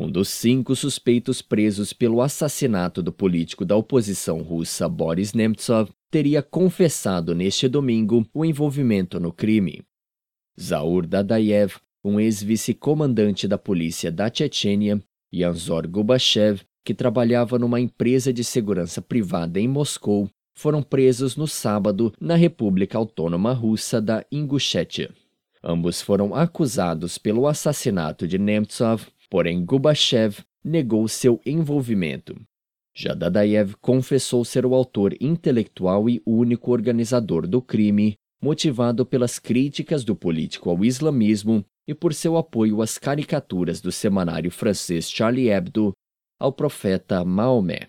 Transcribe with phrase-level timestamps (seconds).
[0.00, 6.40] Um dos cinco suspeitos presos pelo assassinato do político da oposição russa Boris Nemtsov teria
[6.40, 9.82] confessado neste domingo o envolvimento no crime.
[10.58, 18.32] Zaur Dadayev, um ex-vice-comandante da polícia da Chechênia, e Anzor Gubachev, que trabalhava numa empresa
[18.32, 25.10] de segurança privada em Moscou, foram presos no sábado na República Autônoma Russa da Ingushétia.
[25.60, 32.40] Ambos foram acusados pelo assassinato de Nemtsov, porém Gubachev negou seu envolvimento.
[32.94, 40.04] Já Dadaev confessou ser o autor intelectual e único organizador do crime, motivado pelas críticas
[40.04, 45.92] do político ao islamismo e por seu apoio às caricaturas do semanário francês Charlie Hebdo
[46.38, 47.88] ao profeta Maomé.